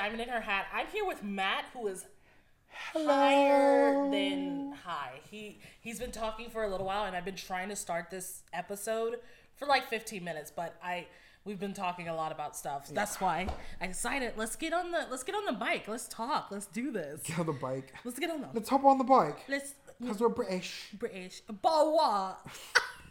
[0.00, 0.66] welcome back to Diamond in Her Hat.
[0.72, 2.06] I'm here with Matt, who is
[2.68, 5.20] higher than high.
[5.30, 8.42] He he's been talking for a little while, and I've been trying to start this
[8.52, 9.16] episode
[9.56, 11.06] for like 15 minutes, but I
[11.44, 12.86] we've been talking a lot about stuff.
[12.86, 13.48] So That's why
[13.80, 15.86] I decided let's get on the let's get on the bike.
[15.88, 16.48] Let's talk.
[16.50, 17.22] Let's do this.
[17.22, 17.92] Get on the bike.
[18.04, 19.44] Let's get on the Let's hop on the bike.
[19.48, 20.90] let's Because we're British.
[20.98, 21.42] British.
[21.62, 22.36] Bawa.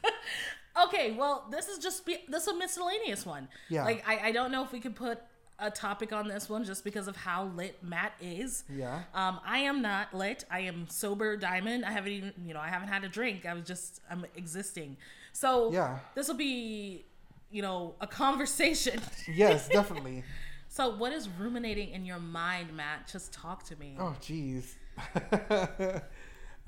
[0.85, 3.47] okay, well, this is just be, this is a miscellaneous one.
[3.69, 3.83] Yeah.
[3.83, 5.21] Like I, I don't know if we could put
[5.59, 8.63] a topic on this one just because of how lit Matt is.
[8.69, 9.03] Yeah.
[9.13, 10.45] Um, I am not lit.
[10.49, 11.85] I am sober diamond.
[11.85, 13.45] I haven't even you know, I haven't had a drink.
[13.45, 14.97] I was just I'm existing.
[15.33, 15.99] So Yeah.
[16.15, 17.05] this will be,
[17.51, 19.01] you know, a conversation.
[19.27, 20.23] Yes, definitely.
[20.67, 23.07] so what is ruminating in your mind, Matt?
[23.11, 23.95] Just talk to me.
[23.99, 24.75] oh, jeez.
[25.15, 25.99] uh,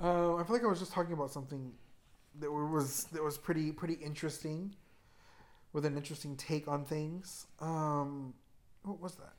[0.00, 1.72] I feel like I was just talking about something
[2.40, 4.74] that was that was pretty pretty interesting,
[5.72, 7.46] with an interesting take on things.
[7.60, 8.34] Um,
[8.84, 9.34] what was that?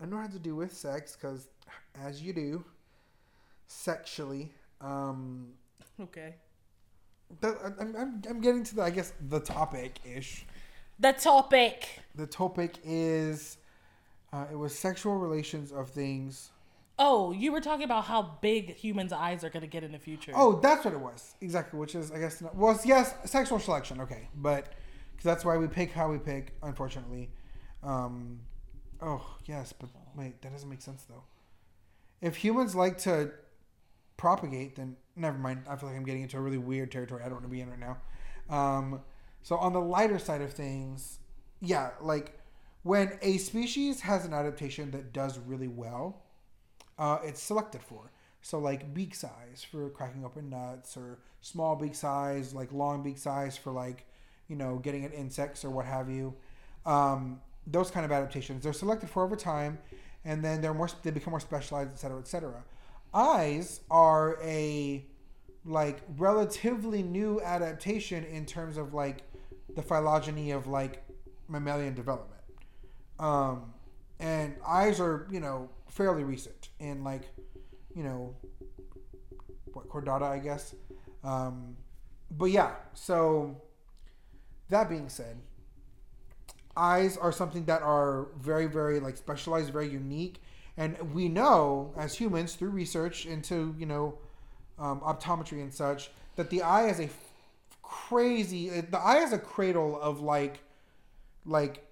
[0.00, 1.48] I know it had to do with sex because,
[2.00, 2.64] as you do,
[3.66, 4.52] sexually.
[4.80, 5.52] Um,
[6.00, 6.34] Okay.
[7.40, 10.44] that, I'm, I'm, I'm getting to the I guess the topic ish.
[10.98, 11.88] The topic.
[12.14, 13.58] The topic is
[14.32, 16.50] uh, it was sexual relations of things.
[16.98, 19.98] Oh, you were talking about how big humans' eyes are going to get in the
[19.98, 20.32] future.
[20.34, 21.78] Oh, that's what it was exactly.
[21.78, 24.00] Which is I guess not, well yes sexual selection.
[24.00, 24.72] Okay, but
[25.12, 26.54] because that's why we pick how we pick.
[26.62, 27.30] Unfortunately,
[27.82, 28.40] um,
[29.00, 31.24] oh yes, but wait that doesn't make sense though.
[32.20, 33.32] If humans like to
[34.16, 35.64] propagate, then never mind.
[35.68, 37.22] I feel like I'm getting into a really weird territory.
[37.22, 37.98] I don't want to be in right now.
[38.48, 39.00] Um,
[39.42, 41.18] so on the lighter side of things,
[41.60, 42.38] yeah, like
[42.82, 46.22] when a species has an adaptation that does really well,
[46.98, 48.12] uh, it's selected for.
[48.42, 53.18] So like beak size for cracking open nuts, or small beak size, like long beak
[53.18, 54.06] size for like
[54.48, 56.34] you know getting at insects or what have you.
[56.84, 59.78] Um, those kind of adaptations they're selected for over time,
[60.24, 62.64] and then they're more they become more specialized, et cetera, et cetera.
[63.14, 65.04] Eyes are a
[65.64, 69.22] like relatively new adaptation in terms of like
[69.74, 71.04] the phylogeny of like
[71.48, 72.40] mammalian development.
[73.18, 73.72] Um,
[74.18, 77.22] and eyes are you know fairly recent in like
[77.94, 78.34] you know
[79.72, 80.74] what chordata I guess.
[81.22, 81.76] Um,
[82.30, 83.60] but yeah, so
[84.70, 85.36] that being said,
[86.76, 90.40] eyes are something that are very very like specialized, very unique,
[90.76, 94.18] and we know as humans through research into you know
[94.78, 97.32] um, optometry and such that the eye is a f-
[97.82, 100.60] crazy the eye is a cradle of like
[101.44, 101.86] like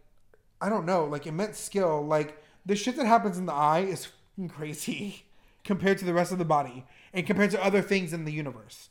[0.63, 2.05] I don't know, like immense skill.
[2.05, 4.09] Like the shit that happens in the eye is
[4.49, 5.25] crazy
[5.65, 8.89] compared to the rest of the body and compared to other things in the universe.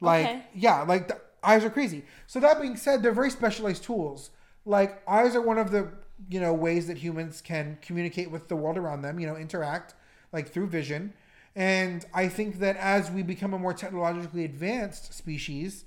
[0.00, 0.42] Like Okay.
[0.54, 2.04] yeah, like the eyes are crazy.
[2.26, 4.30] So that being said, they're very specialized tools.
[4.68, 5.88] Like eyes are one of the
[6.28, 9.18] you know ways that humans can communicate with the world around them.
[9.18, 9.94] You know, interact
[10.32, 11.14] like through vision.
[11.56, 15.86] And I think that as we become a more technologically advanced species,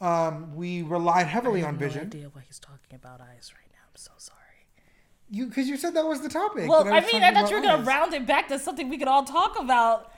[0.00, 2.02] um, we rely heavily I on no vision.
[2.02, 3.82] idea why he's talking about eyes right now.
[3.90, 4.38] I'm so sorry.
[5.28, 6.68] You because you said that was the topic.
[6.68, 8.88] Well, that I mean, I thought you were going to round it back to something
[8.88, 10.12] we could all talk about.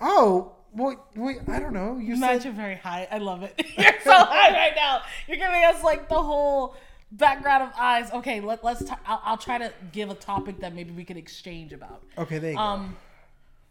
[0.00, 1.98] Oh, well, wait, I don't know.
[1.98, 3.06] You Matt, said very high.
[3.10, 3.54] I love it.
[3.76, 5.02] You're so high right now.
[5.28, 6.74] You're giving us like the whole
[7.12, 8.10] background of eyes.
[8.12, 8.88] Okay, let, let's.
[8.90, 12.02] i I'll, I'll try to give a topic that maybe we can exchange about.
[12.18, 12.38] okay.
[12.38, 12.62] There you go.
[12.62, 12.96] Um,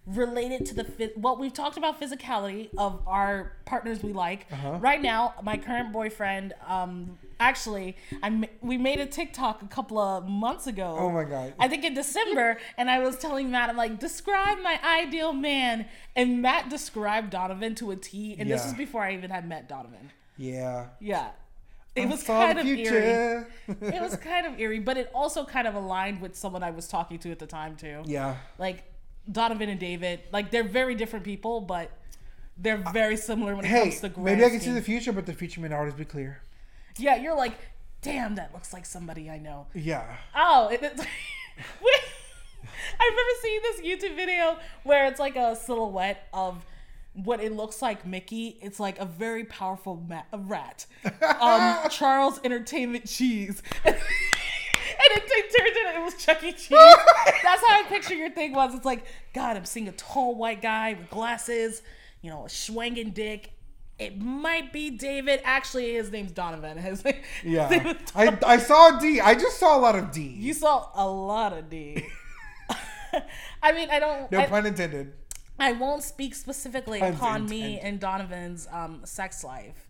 [0.06, 4.48] related to the phys- well, we've talked about physicality of our partners we like.
[4.52, 4.78] Uh-huh.
[4.82, 6.54] Right now, my current boyfriend.
[6.66, 10.96] Um, actually, I ma- we made a TikTok a couple of months ago.
[11.00, 11.54] Oh my God.
[11.60, 15.86] I think in December, and I was telling Matt, I'm like, describe my ideal man,
[16.16, 18.68] and Matt described Donovan to a T, and this Yeah.
[18.68, 20.12] was before I even had met Donovan.
[20.38, 20.88] yeah.
[21.00, 21.30] Yeah.
[21.96, 23.46] It was kind of eerie.
[23.68, 26.88] It was kind of eerie, but it also kind of aligned with someone I was
[26.88, 28.04] talking to at the time too.
[28.06, 28.38] yeah.
[28.58, 28.84] Like
[29.32, 31.92] Donovan and David, like they're very different people, but
[32.58, 35.12] they're very similar when it Hey, comes to grand maybe I can see the future,
[35.12, 36.42] but the future may not always be clear.
[36.98, 37.54] Yeah, you're like,
[38.02, 39.68] damn, that looks like somebody I know.
[39.74, 40.06] Yeah.
[40.36, 41.02] Oh, it, it's
[43.00, 46.66] I remember seeing this YouTube video where it's like a silhouette of
[47.24, 48.58] what it looks like Mickey.
[48.62, 50.86] It's like a very powerful ma- rat.
[51.40, 53.62] Um, Charles Entertainment Cheese.
[53.86, 56.52] and it, it turned into it was Chuck E.
[56.52, 56.70] Cheese.
[56.70, 58.74] That's how I picture your thing was.
[58.76, 61.82] It's like, God, I'm seeing a tall white guy with glasses,
[62.22, 63.52] you know, a swanging dick.
[63.98, 65.42] It might be David.
[65.44, 66.78] Actually, his name's Donovan.
[66.78, 67.04] His
[67.44, 67.94] Yeah.
[68.16, 69.20] I, I saw D.
[69.20, 70.22] I just saw a lot of D.
[70.22, 72.06] You saw a lot of D.
[73.62, 74.32] I mean, I don't.
[74.32, 75.14] no I, pun intended.
[75.60, 79.88] I won't speak specifically upon me and Donovan's um, sex life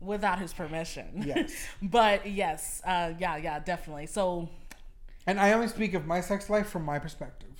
[0.00, 1.22] without his permission.
[1.24, 1.52] Yes.
[1.82, 4.06] but yes, uh, yeah, yeah, definitely.
[4.06, 4.48] So
[5.26, 7.50] And I only speak of my sex life from my perspective.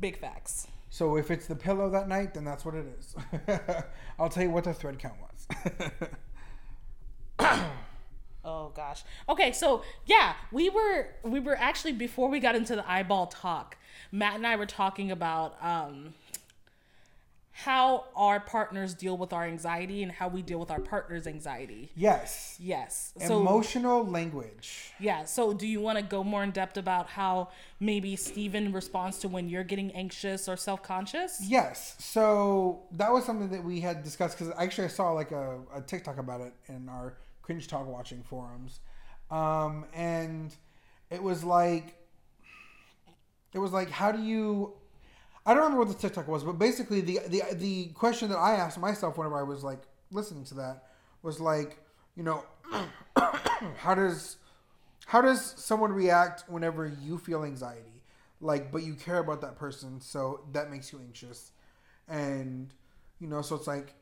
[0.00, 0.68] Big facts.
[0.90, 3.16] So if it's the pillow that night, then that's what it is.
[4.18, 6.08] I'll tell you what the thread count was.
[8.44, 9.04] Oh gosh.
[9.28, 13.76] Okay, so yeah, we were we were actually before we got into the eyeball talk,
[14.12, 16.14] Matt and I were talking about um
[17.54, 21.90] how our partners deal with our anxiety and how we deal with our partner's anxiety.
[21.94, 22.56] yes.
[22.58, 23.12] Yes.
[23.26, 24.90] So Emotional language.
[24.98, 27.48] yeah, so do you want to go more in depth about how
[27.78, 31.42] maybe Steven responds to when you're getting anxious or self-conscious?
[31.46, 31.94] Yes.
[31.98, 35.82] So that was something that we had discussed because actually I saw like a, a
[35.82, 38.80] TikTok about it in our cringe talk watching forums.
[39.30, 40.54] Um, and
[41.10, 41.96] it was like,
[43.52, 44.72] it was like, how do you,
[45.44, 48.54] I don't remember what the TikTok was, but basically the, the, the question that I
[48.54, 50.84] asked myself whenever I was like listening to that
[51.22, 51.78] was like,
[52.16, 52.44] you know,
[53.76, 54.36] how does,
[55.06, 58.02] how does someone react whenever you feel anxiety?
[58.40, 61.52] Like, but you care about that person, so that makes you anxious.
[62.08, 62.72] And,
[63.20, 63.94] you know, so it's like,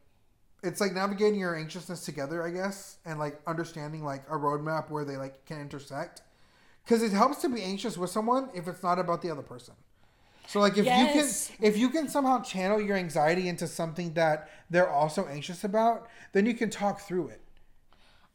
[0.62, 5.04] it's like navigating your anxiousness together, I guess, and like understanding like a roadmap where
[5.04, 6.22] they like can intersect.
[6.84, 9.74] Because it helps to be anxious with someone if it's not about the other person.
[10.46, 11.48] So like if Yes.
[11.50, 15.62] you can if you can somehow channel your anxiety into something that they're also anxious
[15.62, 17.40] about, then you can talk through it.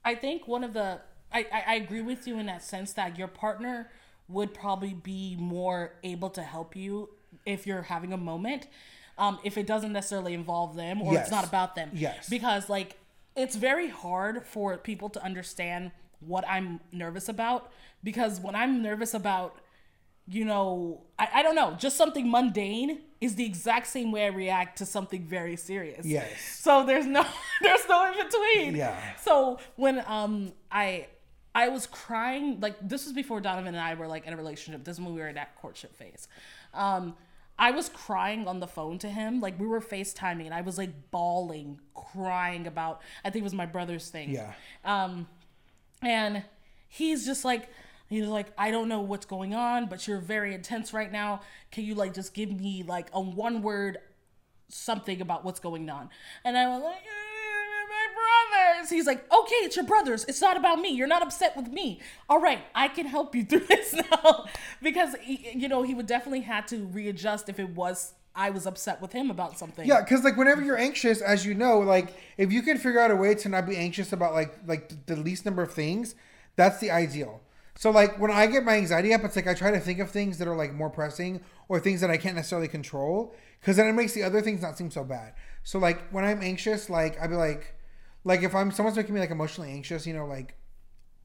[0.06, 1.02] I think one of the
[1.34, 3.92] I, I, I agree with you in that sense that your partner
[4.30, 7.10] would probably be more able to help you
[7.46, 8.68] if you're having a moment.
[9.18, 11.24] Um, if it doesn't necessarily involve them or Yes.
[11.24, 11.90] it's not about them.
[11.94, 12.30] Yes.
[12.30, 12.98] Because like
[13.36, 17.72] it's very hard for people to understand what I'm nervous about.
[18.06, 19.58] Because when I'm nervous about
[20.28, 24.30] you know, I, I don't know, just something mundane is the exact same way I
[24.30, 26.06] react to something very serious.
[26.06, 26.42] Yes.
[26.62, 27.24] So there's no
[27.62, 28.76] there's no in between.
[28.76, 28.98] Yeah.
[29.18, 31.08] So when um I
[31.54, 34.84] I was crying like this was before Donovan and I were like in a relationship.
[34.84, 36.28] This is when we were in that courtship phase.
[36.74, 37.16] Um
[37.58, 39.40] I was crying on the phone to him.
[39.40, 43.54] Like we were FaceTiming and I was like bawling, crying about I think it was
[43.54, 44.32] my brother's thing.
[44.32, 44.54] Yeah.
[44.84, 45.28] Um,
[46.02, 46.44] and
[46.88, 47.70] he's just like,
[48.08, 51.42] he's like, I don't know what's going on, but you're very intense right now.
[51.72, 53.98] Can you like just give me like a one word
[54.70, 56.10] something about what's going on?
[56.44, 58.90] And I was like, "Eh, my brothers.
[58.90, 60.26] He's like, okay, it's your brothers.
[60.26, 60.90] It's not about me.
[60.90, 62.02] You're not upset with me.
[62.30, 64.46] All right, I can help you through this now
[64.82, 68.66] because he- you know he would definitely had to readjust if it was I was
[68.68, 69.88] upset with him about something.
[69.88, 73.10] Yeah, because like whenever you're anxious, as you know, like if you can figure out
[73.12, 76.16] a way to not be anxious about like like the least number of things,
[76.56, 77.42] that's the ideal.
[77.78, 80.10] So like when I get my anxiety up, it's like I try to think of
[80.10, 83.88] things that are like more pressing or things that I can't necessarily control, because then
[83.88, 85.34] it makes the other things not seem so bad.
[85.64, 87.76] So like when I'm anxious, like I'd be like,
[88.24, 90.56] like if I'm someone's making me like emotionally anxious, you know, like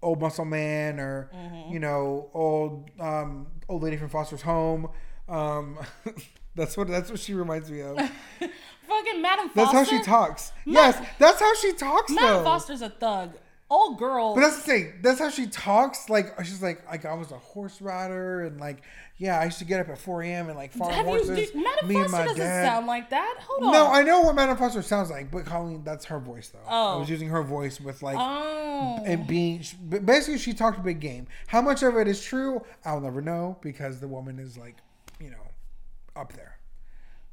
[0.03, 1.31] old muscle man or
[1.71, 4.89] you know old um old lady from Foster's home.
[5.29, 5.79] Um,
[6.57, 7.97] that's what that's what she reminds me of.
[8.89, 9.55] Fucking Madame Foster.
[9.55, 10.53] That's how she talks.
[10.67, 12.43] yes, that's how she talks Madam.
[12.43, 13.35] Foster's a thug.
[13.71, 14.35] Old girl.
[14.35, 14.93] But that's the thing.
[15.01, 16.09] That's how she talks.
[16.11, 18.83] Like she's like, like I was a horse rider, and like,
[19.17, 20.49] yeah, I used to get up at 4 a.m.
[20.49, 21.51] and like farm Have you, horses.
[21.53, 21.55] dude,
[21.87, 22.67] me and my doesn't dad.
[22.67, 23.37] sound like that.
[23.47, 23.73] Hold on.
[23.73, 26.59] no, I know what Madame Foster sounds like, but Colleen, that's her voice though.
[26.69, 26.93] Oh.
[26.93, 26.99] I Oh.
[27.01, 29.03] was using her voice with like Oh.
[29.05, 29.63] and being
[30.05, 31.29] basically she talked a big game.
[31.47, 34.77] How much of it is true, I'll never know because the woman is like,
[35.21, 35.47] you know,
[36.17, 36.57] up there.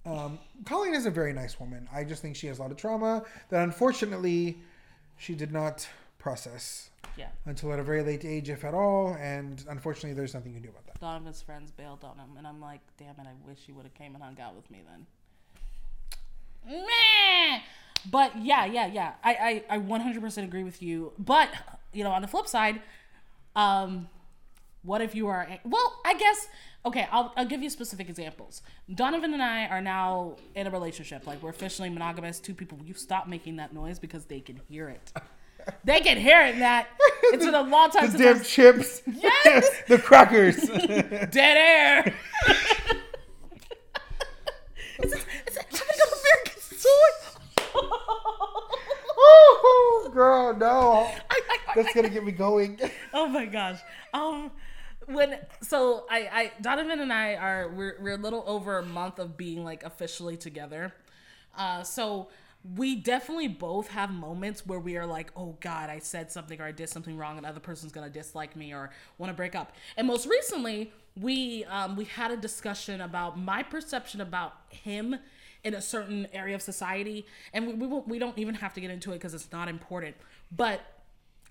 [0.05, 1.89] Um, Colleen is a very nice woman.
[1.93, 4.59] I just think she has a lot of trauma that unfortunately
[5.17, 5.87] she did not
[6.19, 7.29] process Yeah.
[7.45, 9.15] until at a very late age, if at all.
[9.19, 10.99] And unfortunately, there's nothing you can do about that.
[10.99, 13.93] Donovan's friends bailed on him, and I'm like, damn it, I wish he would have
[13.93, 15.05] came and hung out with me then.
[16.65, 17.59] Meh.
[18.09, 19.13] But yeah, yeah, yeah.
[19.23, 21.13] I, I, I 100% agree with you.
[21.17, 21.49] But,
[21.93, 22.81] you know, on the flip side,
[23.55, 24.07] um,
[24.83, 26.47] what if you are, well, I guess,
[26.85, 28.61] okay, I'll, I'll give you specific examples.
[28.93, 31.25] Donovan and I are now in a relationship.
[31.25, 32.39] Like, we're officially monogamous.
[32.39, 35.11] Two people, you stop making that noise because they can hear it.
[35.83, 36.87] They can hear it, Matt.
[37.23, 39.69] It's been a long time The since damn I've chips, Yes!
[39.87, 40.55] the crackers.
[41.31, 42.13] dead air.
[44.99, 47.13] it's, it's, it's having an American sword.
[49.17, 52.79] oh, girl, no, I, I, I, that's gonna get me going.
[53.13, 53.79] oh my gosh.
[54.13, 54.51] Um,
[55.07, 59.19] when so I, I Donovan and I are we're we're a little over a month
[59.19, 60.93] of being like officially together.
[61.57, 62.27] Uh, so
[62.75, 66.65] we definitely both have moments where we are like, oh God, I said something or
[66.65, 69.55] I did something wrong, and the other person's gonna dislike me or want to break
[69.55, 69.73] up.
[69.95, 75.17] And most recently, we um, we had a discussion about my perception about him
[75.63, 78.91] in a certain area of society, and we we, we don't even have to get
[78.91, 80.15] into it because it's not important.
[80.51, 80.81] But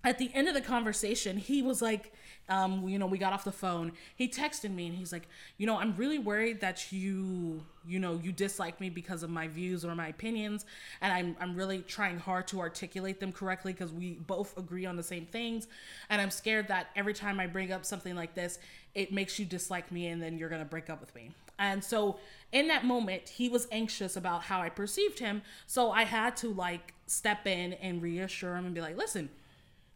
[0.05, 2.13] at the end of the conversation, he was like,
[2.49, 3.93] Um, you know, we got off the phone.
[4.15, 8.21] He texted me and he's like, you know, I'm really worried that you, you know,
[8.23, 10.65] you dislike me because of my views or my opinions,
[11.01, 14.97] and I'm I'm really trying hard to articulate them correctly because we both agree on
[14.97, 15.67] the same things,
[16.09, 18.59] and I'm scared that every time I bring up something like this,
[18.95, 21.33] it makes you dislike me and then you're gonna break up with me.
[21.59, 22.19] And so
[22.53, 25.43] in that moment, he was anxious about how I perceived him.
[25.67, 29.31] So I had to like step in and reassure him and be like, listen,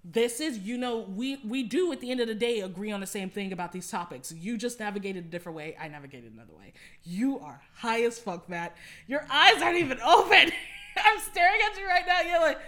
[0.05, 3.01] this is you know we we do at the end of the day agree on
[3.01, 4.33] the same thing about these topics.
[4.33, 5.77] You just navigated a different way.
[5.81, 6.73] I navigated another way.
[7.05, 8.77] You are high as fuck matt.
[9.07, 10.53] Your eyes aren't even open.
[10.97, 12.21] I'm staring at you right now.
[12.23, 12.59] You're like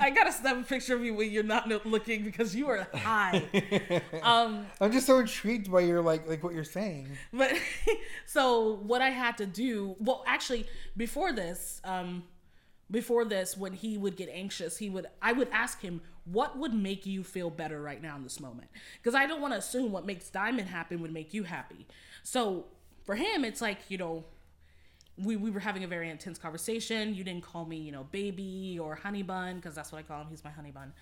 [0.00, 3.42] I gotta snap a picture of you when you're not looking because you are high.
[4.22, 7.08] Um, I'm just so intrigued by your like like what you're saying.
[7.32, 7.52] But
[8.26, 10.66] so what I had to do, well, actually,
[10.96, 12.24] before this, um,
[12.94, 16.72] before this, when he would get anxious, he would I would ask him what would
[16.72, 19.92] make you feel better right now in this moment because I don't want to assume
[19.92, 21.86] what makes Diamond happen would make you happy.
[22.22, 22.64] So
[23.04, 24.24] for him, it's like you know
[25.16, 27.14] we, we were having a very intense conversation.
[27.14, 30.22] You didn't call me, you know, baby or honey bun, because that's what I call
[30.22, 30.26] him.
[30.28, 30.92] He's my honey bun.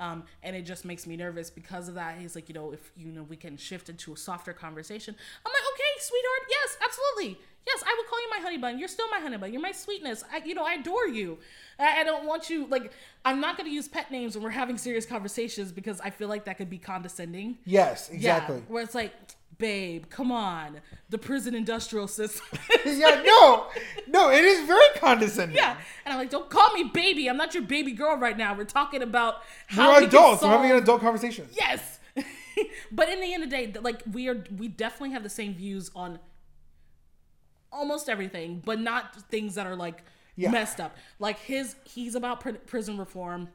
[0.00, 2.18] Um, and it just makes me nervous because of that.
[2.18, 5.14] He's like, you know, if, you know, we can shift into a softer conversation.
[5.44, 6.48] I'm like, okay, sweetheart.
[6.48, 7.44] Yes, absolutely.
[7.66, 8.78] Yes, I will call you my honey bun.
[8.78, 9.52] You're still my honey bun.
[9.52, 10.24] You're my sweetness.
[10.32, 11.38] I, you know, I adore you.
[11.78, 12.92] I, I don't want you, like,
[13.24, 16.28] I'm not going to use pet names when we're having serious conversations because I feel
[16.28, 17.58] like that could be condescending.
[17.64, 18.56] Yes, exactly.
[18.56, 19.12] Yeah, where it's like,
[19.60, 22.58] babe, come on, the prison industrial system.
[22.84, 23.66] yeah, no,
[24.08, 25.56] no, it is very condescending.
[25.56, 27.28] Yeah, and I'm like, don't call me baby.
[27.28, 28.54] I'm not your baby girl right now.
[28.54, 30.42] We're talking about how we're we adults.
[30.42, 31.46] We're having an adult conversation.
[31.52, 32.00] Yes,
[32.90, 35.54] but in the end of the day, like we are, we definitely have the same
[35.54, 36.18] views on
[37.72, 40.02] almost everything, but not things that are like
[40.36, 40.50] yeah.
[40.50, 40.96] messed up.
[41.18, 43.48] Like his, he's about pr- prison reform.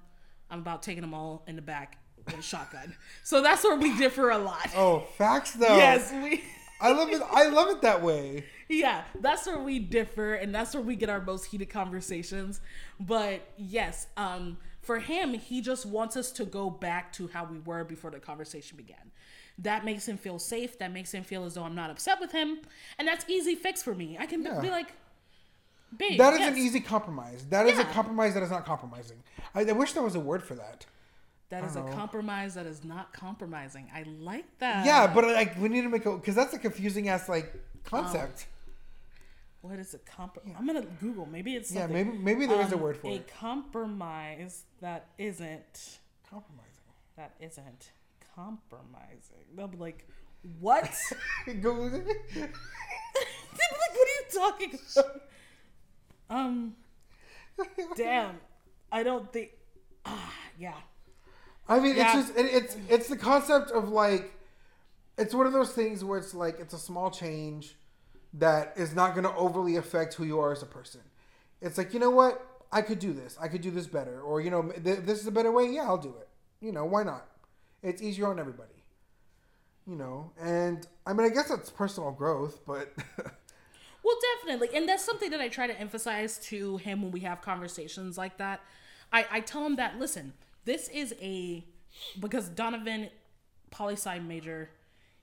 [0.50, 2.95] I'm about taking them all in the back with a shotgun.
[3.24, 4.69] So that's where we differ a lot.
[4.75, 5.77] Oh, facts though.
[5.77, 6.43] Yes, we.
[6.81, 7.22] I love it.
[7.31, 8.45] I love it that way.
[8.67, 12.60] Yeah, that's where we differ, and that's where we get our most heated conversations.
[13.00, 17.60] But yes, um, for him, he just wants us to go back to how we
[17.60, 19.12] were before the conversation began.
[19.59, 20.77] That makes him feel safe.
[20.79, 22.59] That makes him feel as though I'm not upset with him,
[22.97, 24.17] and that's easy fix for me.
[24.19, 24.59] I can yeah.
[24.59, 24.91] be like,
[25.97, 26.51] Babe, that is yes.
[26.51, 27.45] an easy compromise.
[27.50, 27.89] That is yeah.
[27.89, 29.24] a compromise that is not compromising.
[29.53, 30.85] I, I wish there was a word for that.
[31.50, 33.88] That is a compromise that is not compromising.
[33.93, 34.85] I like that.
[34.85, 38.47] Yeah, but like we need to make a because that's a confusing ass like concept.
[39.63, 40.55] Um, what is a compromise?
[40.57, 41.27] I'm gonna Google.
[41.27, 41.88] Maybe it's yeah.
[41.88, 43.27] Maybe maybe there um, is a um, word for a it.
[43.29, 46.65] A compromise that isn't compromising.
[47.15, 47.91] That isn't
[48.35, 49.45] compromising.
[49.55, 50.07] They'll be like,
[50.59, 50.83] what?
[51.61, 51.89] Go.
[51.89, 55.21] They'll be like, what are you talking about?
[56.29, 56.75] Um.
[57.95, 58.37] Damn.
[58.91, 59.51] I don't think.
[60.05, 60.73] Ah, yeah.
[61.67, 62.17] I mean, yeah.
[62.17, 64.33] it's just it, it's it's the concept of like
[65.17, 67.75] it's one of those things where it's like it's a small change
[68.33, 71.01] that is not going to overly affect who you are as a person.
[71.61, 73.37] It's like you know what I could do this.
[73.41, 75.67] I could do this better, or you know th- this is a better way.
[75.71, 76.27] Yeah, I'll do it.
[76.61, 77.27] You know why not?
[77.85, 78.83] It's easier on everybody.
[79.87, 82.91] You know, and I mean I guess that's personal growth, but.
[84.03, 87.41] well, definitely, and that's something that I try to emphasize to him when we have
[87.41, 88.61] conversations like that.
[89.13, 90.33] I, I tell him that listen
[90.65, 91.63] this is a
[92.19, 93.09] because Donovan,
[93.69, 94.71] poli sci major,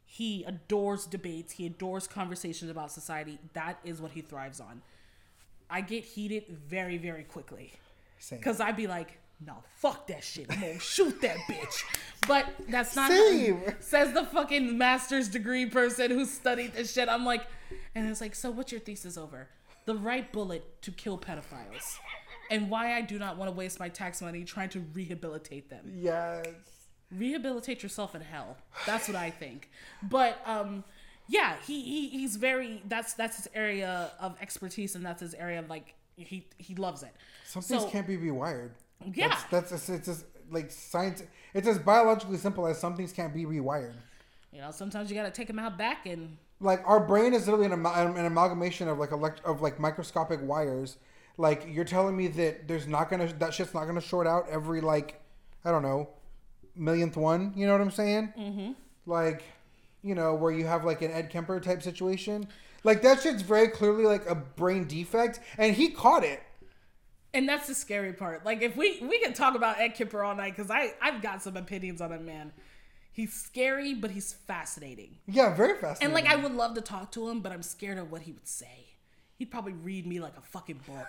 [0.05, 1.55] he adores debates.
[1.55, 3.39] He adores conversations about society.
[3.53, 4.83] That is what he thrives on.
[5.69, 7.73] I get heated very, very quickly.
[8.31, 10.47] Because I'd be like, no, fuck that shit.
[10.51, 11.85] I'm gonna shoot that bitch.
[12.27, 13.63] But that's not Same.
[13.81, 17.09] says the fucking master's degree person who studied this shit.
[17.09, 17.47] I'm like,
[17.95, 19.49] and it's like, so what's your thesis over?
[19.87, 21.99] The right bullet to kill pedophiles
[22.53, 25.91] and why I do not want to waste my tax money trying to rehabilitate them.
[25.97, 26.47] Yes.
[27.11, 28.57] Rehabilitate yourself in hell.
[28.87, 29.71] That's what I think.
[30.03, 30.85] But um
[31.29, 35.59] yeah, he, he he's very that's that's his area of expertise and that's his area
[35.59, 37.15] of like he he loves it.
[37.47, 38.71] Some things so, can't be rewired.
[39.15, 39.29] Yeah.
[39.51, 41.23] That's that's it's just like science
[41.55, 43.95] it's as biologically simple as some things can't be rewired.
[44.53, 47.49] You know, sometimes you got to take them out back and like our brain is
[47.49, 50.99] literally an, an amalgamation of like elect of like microscopic wires
[51.39, 54.81] like you're telling me that there's not gonna that shit's not gonna short out every
[54.81, 55.21] like
[55.65, 56.09] I don't know
[56.75, 57.53] millionth one.
[57.57, 58.33] You know what I'm saying?
[58.39, 58.73] Mm-hmm.
[59.07, 59.43] Like
[60.03, 62.47] you know where you have like an Ed Kemper type situation.
[62.85, 66.43] Like that shit's very clearly like a brain defect, and he caught it.
[67.35, 68.45] And that's the scary part.
[68.45, 71.43] Like if we we can talk about Ed Kemper all night because I I've got
[71.43, 72.53] some opinions on him, man.
[73.11, 75.19] He's scary, but he's fascinating.
[75.27, 76.05] Yeah, very fascinating.
[76.05, 78.33] And like I would love to talk to him, but I'm scared of what he
[78.33, 78.93] would say
[79.43, 81.07] he'd probably read me like a fucking book.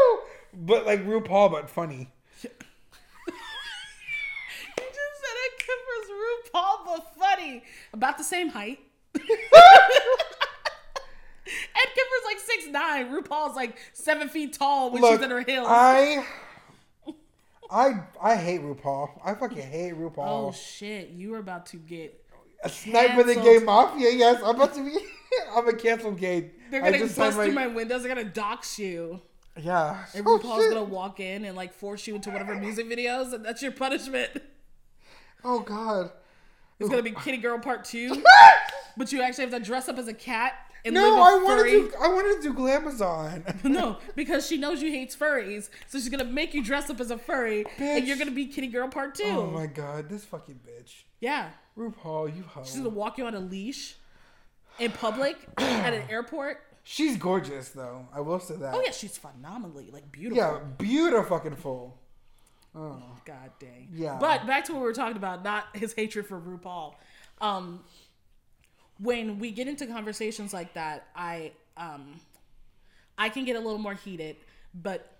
[0.54, 2.10] but like RuPaul, but funny.
[2.42, 2.50] you
[4.78, 7.62] just said tall but funny.
[7.92, 8.78] About the same height.
[11.84, 13.10] Ed Kemper's like six nine.
[13.12, 15.66] RuPaul's like seven feet tall when Look, she's in her heels.
[15.68, 16.24] I,
[17.70, 19.20] I, I hate RuPaul.
[19.24, 20.18] I fucking hate RuPaul.
[20.18, 21.10] oh shit!
[21.10, 22.20] You were about to get.
[22.62, 24.10] a sniper the gay mafia.
[24.12, 24.96] Yes, I'm about to be.
[25.54, 26.50] I'm a canceled gay.
[26.70, 28.02] They're gonna bust through my windows.
[28.02, 29.20] They're gonna dox you.
[29.60, 30.04] Yeah.
[30.14, 30.72] And Oh, RuPaul's shit.
[30.74, 33.62] gonna walk in and like force you into one of her music videos, and that's
[33.62, 34.30] your punishment.
[35.44, 36.10] oh God.
[36.80, 37.20] It's gonna be oh.
[37.20, 38.22] Kitty Girl Part Two,
[38.96, 41.88] but you actually have to dress up as a cat and No, I wanted furry.
[41.88, 41.96] to.
[42.00, 43.64] I wanted to do Glamazon.
[43.70, 47.10] No, because she knows you hates furries, so she's gonna make you dress up as
[47.10, 49.24] a furry, and you're gonna be Kitty Girl Part Two.
[49.24, 51.02] oh my God, this fucking bitch.
[51.20, 52.62] Yeah, RuPaul, you hoe.
[52.64, 53.96] she's gonna walk you on a leash
[54.78, 56.60] in public at an airport.
[56.86, 58.06] She's gorgeous though.
[58.12, 58.74] I will say that.
[58.74, 60.36] Oh yeah, she's phenomenally like beautiful.
[60.44, 61.98] Yeah, beautiful fucking full.
[62.74, 63.00] Oh.
[63.24, 63.88] God dang.
[63.90, 64.18] Yeah.
[64.20, 66.92] But back to what we were talking about, not his hatred for RuPaul.
[67.40, 67.84] Um,
[68.98, 72.20] when we get into conversations like that, I um,
[73.18, 74.36] I can get a little more heated,
[74.74, 75.10] but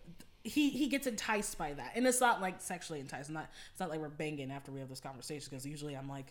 [0.43, 3.31] he he gets enticed by that, and it's not like sexually enticed.
[3.31, 6.27] Not it's not like we're banging after we have this conversation because usually I'm like,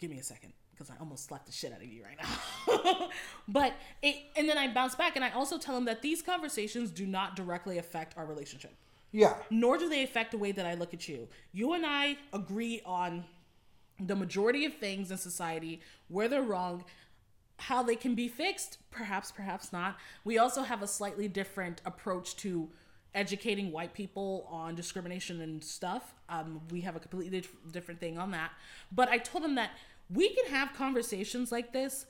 [0.00, 3.08] give me a second because I almost slapped the shit out of you right now.
[3.48, 6.90] but it and then I bounce back and I also tell him that these conversations
[6.90, 8.72] do not directly affect our relationship
[9.12, 9.34] Yeah.
[9.50, 11.28] nor do they affect the way that I look at you.
[11.52, 13.24] You and I agree on
[14.04, 16.84] the majority of things in society, where they're wrong,
[17.58, 19.96] how they can be fixed, perhaps, perhaps not.
[20.24, 22.70] We also have a slightly different approach to
[23.14, 26.14] educating white people on discrimination and stuff.
[26.28, 28.52] Um, we have a completely dif- different thing on that.
[28.92, 29.72] But I told them that
[30.12, 32.06] we can have conversations like this,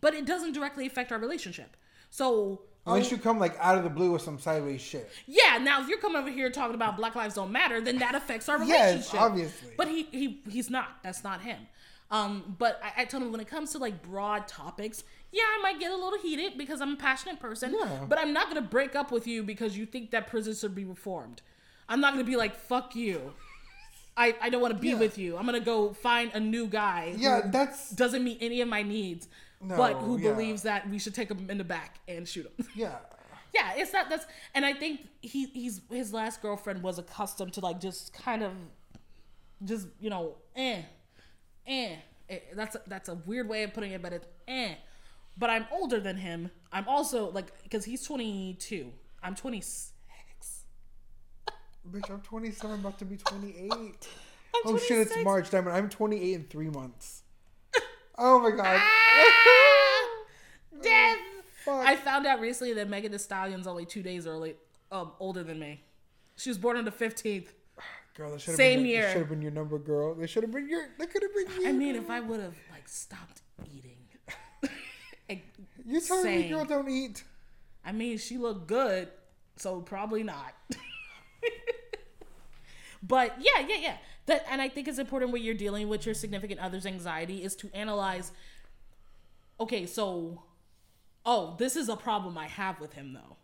[0.00, 1.76] but it doesn't directly affect our relationship.
[2.10, 5.10] So Unless you come like out of the blue with some sideways shit.
[5.26, 8.14] yeah, now if you're coming over here talking about Black Lives Don't Matter, then that
[8.14, 9.12] affects our relationship.
[9.12, 9.72] Yes, obviously.
[9.76, 10.88] But he he he's not.
[11.02, 11.58] That's not him.
[12.08, 15.60] Um, but I, I told him when it comes to like broad topics, yeah, I
[15.62, 17.74] might get a little heated because I'm a passionate person.
[17.76, 18.04] Yeah.
[18.08, 20.84] But I'm not gonna break up with you because you think that prison should be
[20.84, 21.42] reformed.
[21.88, 23.32] I'm not gonna be like fuck you.
[24.16, 24.94] I, I don't want to be Yeah.
[24.98, 25.36] with you.
[25.36, 27.12] I'm gonna go find a new guy.
[27.12, 29.28] who Yeah, that's doesn't meet any of my needs,
[29.66, 30.30] No, but who yeah.
[30.32, 32.66] believes that we should take him in the back and shoot him.
[32.74, 32.96] yeah.
[33.54, 37.60] Yeah, it's not that's and I think he he's his last girlfriend was accustomed to
[37.60, 38.52] like just kind of
[39.64, 40.82] just, you know, eh.
[41.66, 41.96] Eh.
[42.28, 44.74] Eh, That's a, that's a weird way of putting it, but it's eh.
[45.38, 46.50] But I'm older than him.
[46.72, 48.92] I'm also like cuz he's 22.
[49.22, 50.64] I'm 26.
[51.90, 53.72] Bitch, I'm 27, about to be 28.
[53.72, 53.96] I'm
[54.64, 55.52] oh shit, it's March.
[55.54, 57.22] It, I'm 28 in three months.
[58.18, 58.80] Oh my god.
[58.80, 60.08] Ah!
[60.82, 61.18] Death.
[61.64, 61.86] Fuck.
[61.86, 64.54] I found out recently that Megan Thee Stallion's only 2 days early
[64.92, 65.82] um older than me.
[66.36, 67.48] She was born on the 15th.
[68.16, 69.08] Girl, that should have Same been, year.
[69.10, 70.14] Should have been your number, girl.
[70.14, 70.88] They should have been your.
[70.98, 71.68] They could have been you.
[71.68, 73.42] I mean, if I would have like stopped
[73.74, 73.92] eating.
[75.84, 77.24] you telling me, girl, don't eat.
[77.84, 79.08] I mean, she looked good,
[79.56, 80.54] so probably not.
[83.02, 83.96] but yeah, yeah, yeah.
[84.26, 87.56] That and I think it's important when you're dealing with your significant other's anxiety is
[87.56, 88.32] to analyze.
[89.58, 90.42] Okay, so,
[91.24, 93.36] oh, this is a problem I have with him though.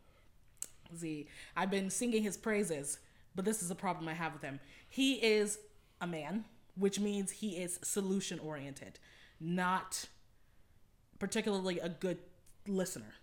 [0.99, 2.99] See, I've been singing his praises,
[3.35, 4.61] but this is a problem I have with him.
[4.89, 5.59] He is
[6.01, 6.45] a man,
[6.77, 8.99] which means he is solution oriented,
[9.41, 10.07] not
[11.19, 12.19] particularly a good
[12.67, 13.15] listener.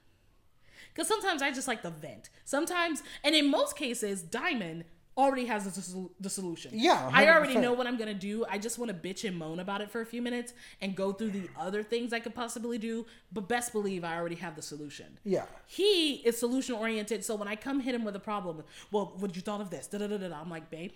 [0.93, 2.29] Because sometimes I just like to vent.
[2.45, 4.85] Sometimes, and in most cases, Diamond
[5.19, 6.71] already has the, the solution.
[6.73, 8.45] Yeah, I already know what I'm gonna do.
[8.49, 11.11] I just want to bitch and moan about it for a few minutes and go
[11.11, 13.05] through the other things I could possibly do.
[13.31, 15.19] But best believe I already have the solution.
[15.25, 15.45] Yeah.
[15.67, 17.25] He is solution oriented.
[17.25, 19.87] So when I come hit him with a problem, well, what you thought of this?
[19.87, 20.39] Da da da da.
[20.39, 20.91] I'm like, babe,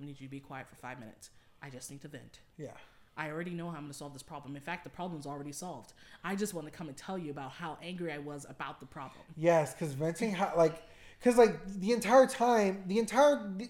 [0.00, 1.30] I need you to be quiet for five minutes.
[1.62, 2.40] I just need to vent.
[2.58, 2.72] Yeah.
[3.16, 4.56] I already know how I'm going to solve this problem.
[4.56, 5.92] In fact, the problem's already solved.
[6.24, 8.86] I just want to come and tell you about how angry I was about the
[8.86, 9.20] problem.
[9.36, 10.82] Yes, because venting, ha- like,
[11.22, 13.36] because like the entire time, the entire.
[13.56, 13.68] The,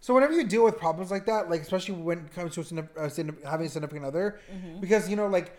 [0.00, 3.00] so whenever you deal with problems like that, like especially when it comes to a,
[3.04, 4.38] uh, having a significant other,
[4.80, 5.58] because you know, like,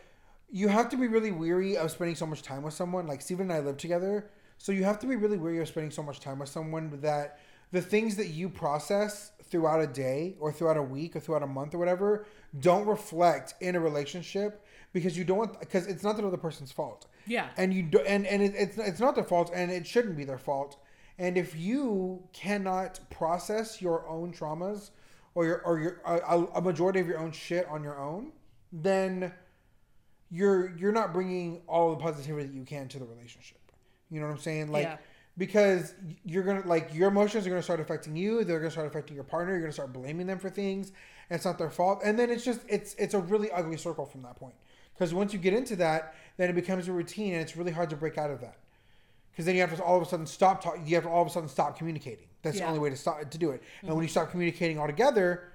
[0.51, 3.07] you have to be really weary of spending so much time with someone.
[3.07, 5.91] Like Steven and I live together, so you have to be really weary of spending
[5.91, 7.39] so much time with someone that
[7.71, 11.47] the things that you process throughout a day or throughout a week or throughout a
[11.47, 12.25] month or whatever
[12.59, 17.07] don't reflect in a relationship because you don't because it's not the other person's fault
[17.25, 17.47] Yeah.
[17.57, 20.23] and you do, and and it, it's it's not their fault and it shouldn't be
[20.23, 20.77] their fault
[21.17, 24.91] and if you cannot process your own traumas
[25.33, 28.31] or your or your a, a majority of your own shit on your own
[28.71, 29.31] then
[30.29, 33.59] you're you're not bringing all the positivity that you can to the relationship
[34.09, 34.97] you know what i'm saying like Yeah.
[35.37, 38.43] because you're gonna like your emotions are gonna start affecting you.
[38.43, 39.51] They're gonna start affecting your partner.
[39.53, 40.91] You're gonna start blaming them for things,
[41.29, 42.01] and it's not their fault.
[42.05, 44.55] And then it's just it's it's a really ugly circle from that point.
[44.93, 47.89] Because once you get into that, then it becomes a routine, and it's really hard
[47.89, 48.57] to break out of that.
[49.35, 50.87] Because then you have to all of a sudden stop talking.
[50.87, 52.27] You have to all of a sudden stop communicating.
[52.41, 53.61] That's the only way to stop to do it.
[53.81, 55.51] And when you stop communicating altogether,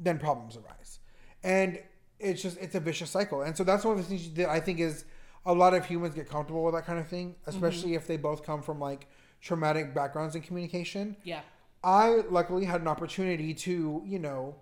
[0.00, 0.98] then problems arise.
[1.44, 1.78] And
[2.18, 3.42] it's just it's a vicious cycle.
[3.42, 5.04] And so that's one of the things that I think is
[5.46, 8.44] a lot of humans get comfortable with that kind of thing, especially if they both
[8.44, 9.06] come from like
[9.40, 11.16] traumatic backgrounds in communication.
[11.22, 11.40] Yeah.
[11.84, 14.56] I luckily had an opportunity to, you know,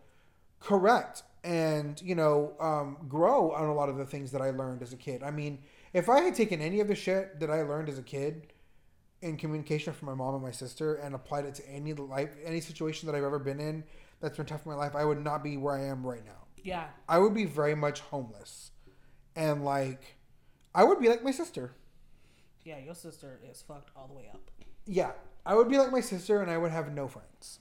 [0.61, 4.83] correct and, you know, um, grow on a lot of the things that I learned
[4.83, 5.22] as a kid.
[5.22, 5.59] I mean,
[5.92, 8.53] if I had taken any of the shit that I learned as a kid
[9.22, 12.61] in communication from my mom and my sister and applied it to any life, any
[12.61, 13.85] situation that I've ever been in
[14.20, 16.46] that's been tough in my life, I would not be where I am right now.
[16.62, 16.87] Yeah.
[17.09, 18.72] I would be very much homeless.
[19.35, 20.16] And like,
[20.75, 21.72] I would be like my sister.
[22.64, 24.51] Yeah, your sister is fucked all the way up.
[24.87, 25.12] Yeah.
[25.44, 27.61] I would be like my sister and I would have no friends.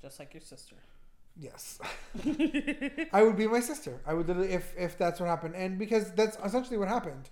[0.00, 0.76] Just like your sister.
[1.36, 1.78] Yes.
[3.12, 4.00] I would be my sister.
[4.06, 7.30] I would literally, if if that's what happened, and because that's essentially what happened.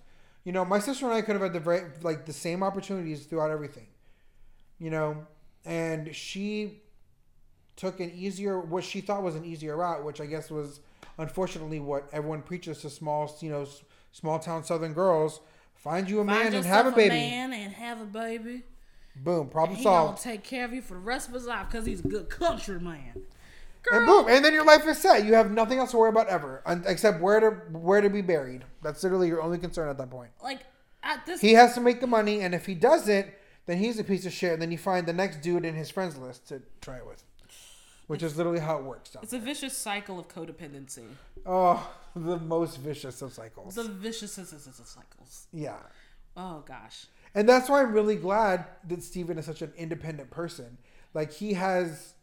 [0.49, 3.27] You know, my sister and I could have had the very like the same opportunities
[3.27, 3.85] throughout everything.
[4.79, 5.27] You know,
[5.63, 6.81] and she
[7.75, 10.79] took an easier, what she thought was an easier route, which I guess was
[11.19, 13.67] unfortunately what everyone preaches to small, you know,
[14.11, 15.39] small town Southern girls:
[15.75, 17.09] find you a man and have a baby.
[17.09, 18.63] man and have a baby.
[19.17, 20.23] Boom, problem He gonna solved.
[20.23, 22.79] take care of you for the rest of his life because he's a good country
[22.79, 23.21] man.
[23.91, 25.25] And boom, and then your life is set.
[25.25, 28.65] You have nothing else to worry about ever, except where to where to be buried.
[28.81, 30.31] That's literally your only concern at that point.
[30.43, 30.61] Like
[31.03, 33.27] at this He has to make the money, and if he doesn't,
[33.65, 34.53] then he's a piece of shit.
[34.53, 37.23] And then you find the next dude in his friends list to try it with,
[38.07, 39.11] which is literally how it works.
[39.11, 39.23] Down.
[39.23, 41.05] it's a vicious cycle of codependency.
[41.45, 43.75] Oh, the most vicious of cycles.
[43.75, 45.47] The vicious of cycles.
[45.53, 45.77] Yeah,
[46.37, 47.05] Oh gosh.
[47.35, 50.77] and that's why I'm really glad that Steven is such an independent person.
[51.13, 52.13] Like he has,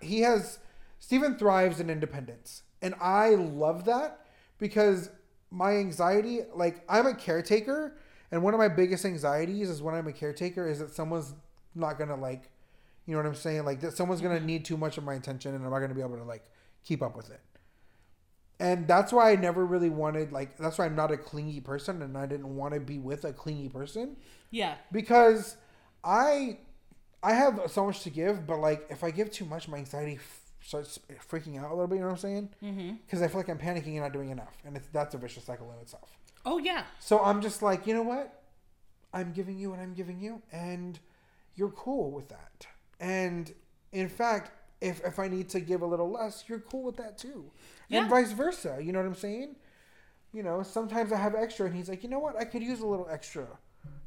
[0.00, 0.58] he has,
[0.98, 4.20] Steven thrives in independence, and I love that
[4.58, 5.10] because
[5.50, 7.96] my anxiety, like I'm a caretaker,
[8.30, 11.34] and one of my biggest anxieties is when I'm a caretaker is that someone's
[11.74, 12.50] not gonna like,
[13.06, 14.46] you know what I'm saying, like that someone's gonna mm-hmm.
[14.46, 16.44] need too much of my attention, and I'm not gonna be able to like
[16.84, 17.40] keep up with it.
[18.58, 22.02] And that's why I never really wanted like that's why I'm not a clingy person,
[22.02, 24.16] and I didn't want to be with a clingy person
[24.50, 24.74] Yeah.
[24.90, 25.56] because
[26.02, 26.58] I
[27.22, 30.18] I have so much to give, but like if I give too much, my anxiety
[30.66, 30.98] starts
[31.30, 31.96] freaking out a little bit.
[31.96, 32.48] You know what I'm saying?
[32.62, 32.94] Mm-hmm.
[33.04, 35.44] Because I feel like I'm panicking and not doing enough, and it's, that's a vicious
[35.44, 36.18] cycle in itself.
[36.44, 36.84] Oh yeah.
[37.00, 38.42] So I'm just like, you know what?
[39.12, 40.98] I'm giving you what I'm giving you, and
[41.54, 42.66] you're cool with that.
[43.00, 43.52] And
[43.92, 44.50] in fact,
[44.80, 47.50] if if I need to give a little less, you're cool with that too,
[47.88, 48.00] Yeah.
[48.00, 48.78] and vice versa.
[48.82, 49.56] You know what I'm saying?
[50.32, 52.36] You know, sometimes I have extra, and he's like, you know what?
[52.36, 53.46] I could use a little extra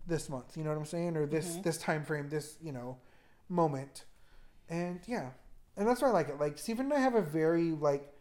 [0.05, 0.55] this month.
[0.57, 1.15] You know what I'm saying?
[1.17, 2.97] Or this this time frame, this you know
[3.47, 4.03] moment,
[4.69, 5.29] and yeah,
[5.77, 6.39] and that's why I like it.
[6.39, 8.11] Like Steven and I have a very like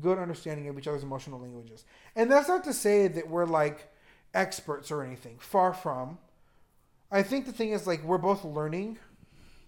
[0.00, 3.88] good understanding of each other's emotional languages, and that's not to say that we're like
[4.34, 5.36] experts or anything.
[5.38, 6.18] Far from.
[7.10, 8.98] I think the thing is like we're both learning,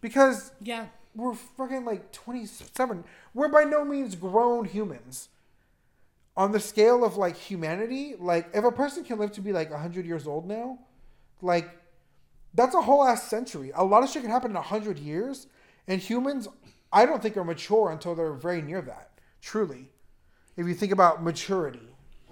[0.00, 0.87] because Yeah.
[1.14, 3.03] we're fucking like 27
[3.35, 5.29] we're by no means grown humans
[6.37, 9.70] on the scale of like humanity like if a person can live to be like
[9.70, 10.79] 100 years old now
[11.42, 11.68] like
[12.55, 15.46] that's a whole ass century a lot of shit can happen in 100 years
[15.88, 16.46] and humans
[16.92, 19.88] i don't think are mature until they're very near that truly
[20.57, 21.81] if you think about maturity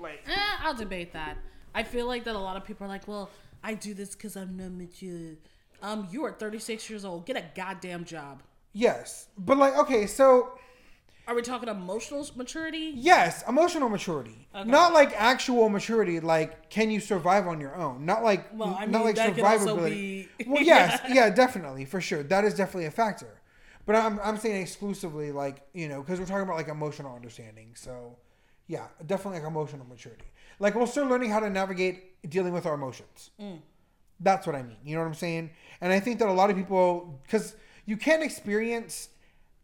[0.00, 1.36] like Eh, I'll debate that.
[1.74, 3.30] I feel like that a lot of people are like, well,
[3.64, 5.36] I do this because I'm not mature.
[5.82, 7.26] Um, you are 36 years old.
[7.26, 8.42] Get a goddamn job.
[8.72, 10.52] yes but like okay so
[11.26, 12.92] Are we talking emotional maturity?
[12.94, 14.46] Yes, emotional maturity.
[14.54, 14.68] Okay.
[14.68, 18.04] Not like actual maturity, like can you survive on your own?
[18.06, 20.28] Not like Well, I not mean, like that could also survivability.
[20.38, 22.22] be- well, yes, yeah, definitely, for sure.
[22.22, 23.37] That is definitely a factor.
[23.88, 27.70] But I'm I'm saying exclusively like, you know, because we're talking about like emotional understanding.
[27.74, 28.18] So,
[28.66, 30.26] yeah, definitely like emotional maturity.
[30.60, 31.96] Like we're still learning how to navigate
[32.28, 33.30] dealing with our emotions.
[33.40, 33.60] Mm.
[34.20, 34.76] That's what I mean.
[34.84, 35.48] You know what I'm saying?
[35.80, 39.08] And I think that a lot of people, because you can't experience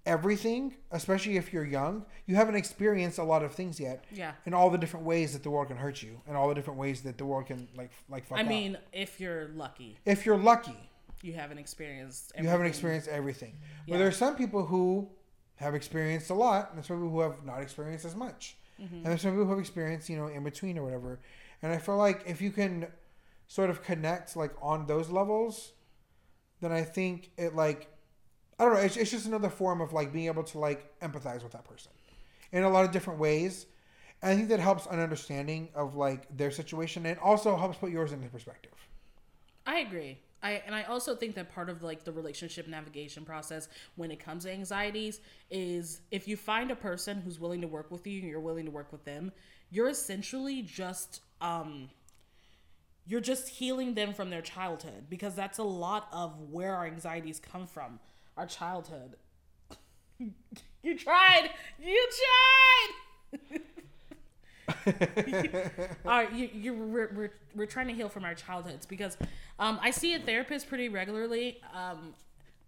[0.07, 2.07] everything, especially if you're young.
[2.27, 4.33] You haven't experienced a lot of things yet, Yeah.
[4.47, 6.79] and all the different ways that the world can hurt you, and all the different
[6.79, 8.47] ways that the world can like like fuck I up.
[8.49, 10.79] mean, if you're lucky, if you're lucky,
[11.25, 12.33] you haven't experienced.
[12.37, 12.69] you haven't everything.
[12.71, 13.55] experienced everything.
[13.87, 13.99] But Yeah.
[13.99, 15.11] there are some people who
[15.57, 18.97] have experienced a lot, and there's some people who have not experienced as much, Mm-hmm.
[18.97, 21.21] and there's some people who have experienced you know in between or whatever.
[21.63, 22.89] And I feel like if you can
[23.47, 25.73] sort of connect like on those levels,
[26.61, 27.89] then I think it like
[28.59, 28.81] I don't know.
[28.81, 31.93] It's, it's just another form of like being able to like empathize with that person
[32.53, 33.67] in a lot of different ways.
[34.23, 37.91] And I think that helps an understanding of like their situation and also helps put
[37.91, 38.73] yours into perspective.
[39.67, 40.19] I agree.
[40.45, 44.21] I and I also think that part of like the relationship navigation process when it
[44.21, 48.21] comes to anxieties is if you find a person who's willing to work with you
[48.21, 49.33] and you're willing to work with them,
[49.71, 51.89] you're essentially just um
[53.07, 57.41] you're just healing them from their childhood because that's a lot of where our anxieties
[57.41, 57.99] come from,
[58.37, 59.17] our childhood.
[60.83, 61.51] you tried.
[61.83, 62.09] You
[63.41, 63.61] tried.
[66.05, 69.17] All right, you, you we're, we're, we're trying to heal from our childhoods because
[69.59, 72.15] um, I see a therapist pretty regularly, um,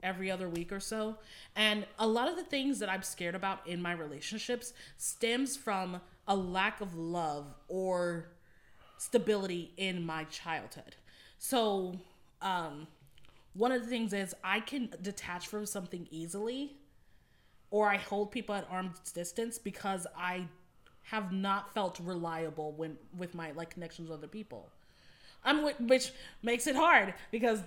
[0.03, 1.17] every other week or so,
[1.57, 6.01] and a lot of the things that I'm scared about in my relationships stems from
[6.29, 8.29] a lack of love or
[8.99, 10.97] stability in my childhood.
[11.39, 11.99] So,
[12.41, 12.87] um,
[13.55, 16.77] one of the things is I can detach from something easily,
[17.71, 20.47] or I hold people at arm's distance because I
[21.07, 24.69] have not felt reliable when with my like connections with other people.
[25.45, 26.11] I'm which
[26.43, 27.61] makes it hard because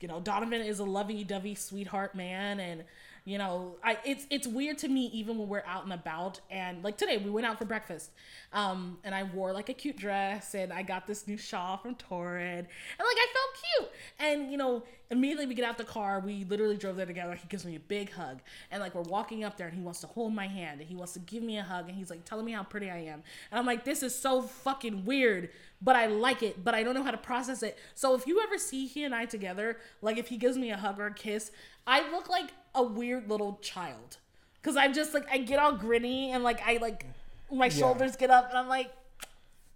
[0.00, 2.84] you know Donovan is a lovey-dovey sweetheart man and
[3.26, 6.40] you know i it's it's weird to me even when we're out and about.
[6.48, 8.12] And like today we went out for breakfast
[8.52, 11.96] um and i wore like a cute dress and i got this new shawl from
[11.96, 12.66] torrid and
[12.98, 13.90] like i felt cute.
[14.20, 17.34] And you know immediately we get out the car we literally drove there together.
[17.34, 20.00] He gives me a big hug and like we're walking up there and he wants
[20.00, 22.24] to hold my hand and he wants to give me a hug and he's like
[22.24, 23.22] telling me how pretty i am.
[23.50, 25.50] And i'm like this is so fucking weird
[25.82, 27.76] but i like it but i don't know how to process it.
[27.96, 30.76] So if you ever see he and i together like if he gives me a
[30.76, 31.50] hug or a kiss
[31.88, 34.18] i look like a weird little child
[34.60, 37.06] because I'm just like I get all gritty and like I like
[37.50, 38.90] my shoulders get up and I'm like,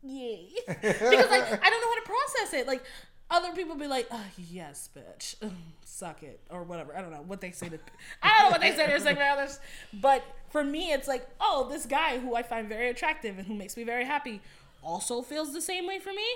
[0.03, 2.67] yay, because like I don't know how to process it.
[2.67, 2.83] Like
[3.31, 5.37] other people be like, oh, yes, bitch,
[5.85, 6.97] suck it or whatever.
[6.97, 7.79] I don't know what they say to.
[8.23, 9.61] I don't know what they say to their others,
[9.95, 13.55] but for me, it's like, oh, this guy who I find very attractive and who
[13.55, 14.41] makes me very happy
[14.83, 16.27] also feels the same way for me.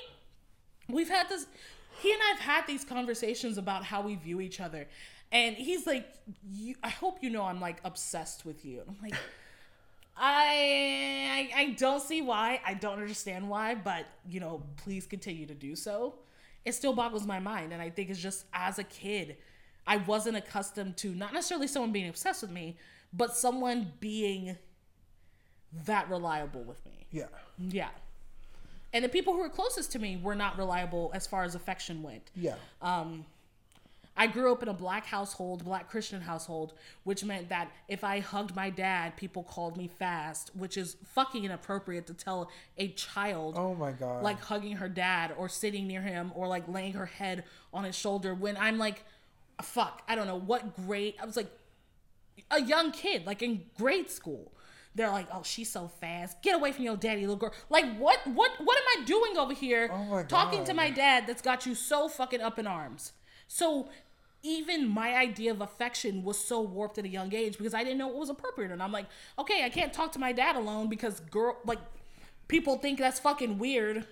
[0.88, 1.46] We've had this.
[2.00, 4.86] He and I've had these conversations about how we view each other
[5.34, 6.06] and he's like,
[6.50, 8.80] you, I hope you know I'm like obsessed with you.
[8.80, 9.14] And I'm like,
[10.16, 12.60] I, I I don't see why.
[12.64, 16.14] I don't understand why, but you know, please continue to do so.
[16.64, 19.36] It still boggles my mind, and I think it's just as a kid,
[19.86, 22.78] I wasn't accustomed to not necessarily someone being obsessed with me,
[23.12, 24.56] but someone being
[25.84, 27.06] that reliable with me.
[27.10, 27.26] Yeah.
[27.58, 27.88] Yeah.
[28.92, 32.02] And the people who were closest to me were not reliable as far as affection
[32.02, 32.30] went.
[32.36, 32.54] Yeah.
[32.80, 33.26] Um,
[34.16, 38.20] I grew up in a black household, black Christian household, which meant that if I
[38.20, 43.56] hugged my dad, people called me fast, which is fucking inappropriate to tell a child.
[43.58, 44.22] Oh my god.
[44.22, 47.96] Like hugging her dad or sitting near him or like laying her head on his
[47.96, 49.04] shoulder when I'm like,
[49.62, 51.14] fuck, I don't know what grade.
[51.20, 51.50] I was like
[52.50, 54.52] a young kid, like in grade school.
[54.96, 56.40] They're like, "Oh, she's so fast.
[56.40, 59.52] Get away from your daddy, little girl." Like, what, what, what am I doing over
[59.52, 63.12] here, oh talking to my dad that's got you so fucking up in arms?
[63.48, 63.88] So
[64.42, 67.98] even my idea of affection was so warped at a young age because I didn't
[67.98, 68.70] know what was appropriate.
[68.70, 69.06] And I'm like,
[69.38, 71.78] okay, I can't talk to my dad alone because girl, like,
[72.46, 74.06] people think that's fucking weird.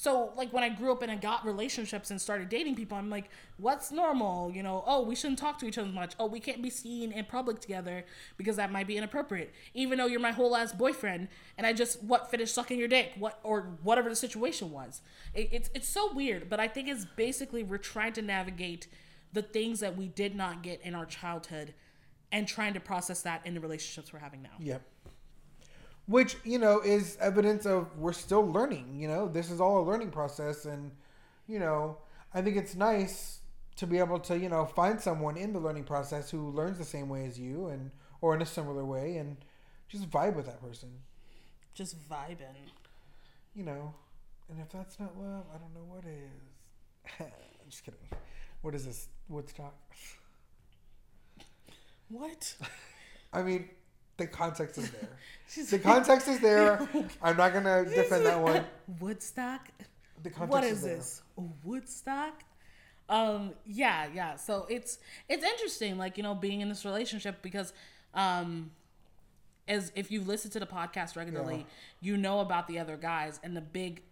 [0.00, 3.10] So, like, when I grew up and I got relationships and started dating people, I'm
[3.10, 4.48] like, what's normal?
[4.48, 6.14] You know, oh, we shouldn't talk to each other much.
[6.20, 8.04] Oh, we can't be seen in public together
[8.36, 9.52] because that might be inappropriate.
[9.74, 13.14] Even though you're my whole ass boyfriend and I just, what, finished sucking your dick,
[13.18, 15.00] what, or whatever the situation was.
[15.34, 18.86] It, it's, it's so weird, but I think it's basically we're trying to navigate
[19.32, 21.74] the things that we did not get in our childhood
[22.30, 24.50] and trying to process that in the relationships we're having now.
[24.60, 24.82] Yep
[26.08, 29.86] which you know is evidence of we're still learning you know this is all a
[29.88, 30.64] learning process.
[30.64, 30.90] And
[31.46, 31.98] you know
[32.34, 33.40] i think it's nice
[33.76, 36.84] to be able to you know find someone in the learning process who learns the
[36.84, 37.90] same way as you and
[38.20, 39.36] or in a similar way and
[39.88, 40.90] just vibe with that person.
[41.74, 42.68] Just vibing.
[43.54, 43.94] You know
[44.50, 47.20] and if that's not love i don't know what is.
[47.20, 48.00] I'm just kidding.
[48.62, 49.08] What is this?
[49.28, 49.74] Woodstock?
[52.08, 52.54] What?
[53.32, 53.68] I mean
[54.18, 55.08] the context is there.
[55.70, 56.86] the context is there.
[57.22, 58.64] I'm not gonna defend that one.
[59.00, 59.68] Woodstock.
[60.22, 61.22] The context what is, is this?
[61.64, 62.42] Woodstock.
[63.08, 63.52] Um.
[63.64, 64.08] Yeah.
[64.12, 64.36] Yeah.
[64.36, 67.72] So it's it's interesting, like you know, being in this relationship because,
[68.12, 68.72] um,
[69.66, 71.64] as if you listen to the podcast regularly, yeah.
[72.02, 74.02] you know about the other guys, and the big,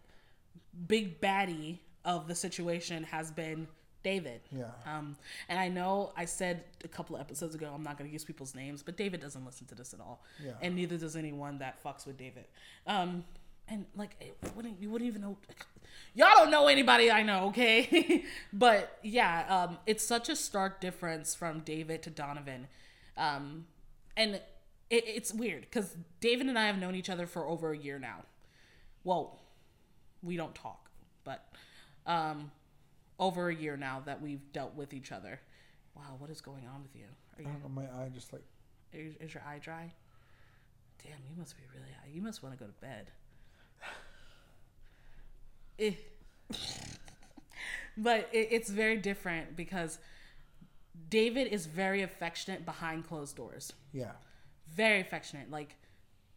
[0.86, 3.66] big baddie of the situation has been
[4.06, 4.40] David.
[4.56, 4.66] Yeah.
[4.86, 5.16] Um,
[5.48, 8.24] and I know I said a couple of episodes ago I'm not going to use
[8.24, 10.22] people's names, but David doesn't listen to this at all.
[10.44, 10.52] Yeah.
[10.62, 12.44] And neither does anyone that fucks with David.
[12.86, 13.24] Um,
[13.66, 15.36] and like, wouldn't you wouldn't even know.
[16.14, 18.22] Y'all don't know anybody I know, okay?
[18.52, 22.68] but yeah, um, it's such a stark difference from David to Donovan,
[23.16, 23.66] um,
[24.16, 24.44] and it,
[24.88, 28.22] it's weird because David and I have known each other for over a year now.
[29.02, 29.40] Well,
[30.22, 30.90] we don't talk,
[31.24, 31.44] but
[32.06, 32.52] um,
[33.18, 35.40] over a year now that we've dealt with each other.
[35.94, 37.06] Wow, what is going on with you?
[37.38, 37.68] Are I don't know.
[37.68, 38.42] My eye just like.
[38.92, 39.92] is, is your eye dry?
[41.02, 42.10] Damn, you must be really high.
[42.12, 43.10] You must want to go to bed.
[45.78, 45.92] Eh.
[47.96, 49.98] but it, it's very different because
[51.10, 53.72] David is very affectionate behind closed doors.
[53.92, 54.12] Yeah.
[54.74, 55.50] Very affectionate.
[55.50, 55.76] Like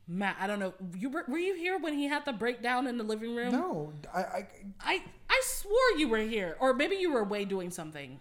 [0.08, 0.74] Matt, I don't know.
[0.98, 3.52] You were, were you here when he had the breakdown in the living room?
[3.52, 4.48] No, I I
[4.82, 5.04] I
[5.50, 8.20] swore you were here, or maybe you were away doing something.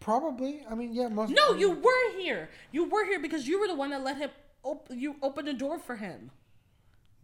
[0.00, 0.64] probably.
[0.70, 1.08] I mean, yeah.
[1.08, 1.30] Most.
[1.30, 2.48] No, you were here.
[2.72, 4.30] You were here because you were the one that let him.
[4.64, 6.30] Op- you opened the door for him.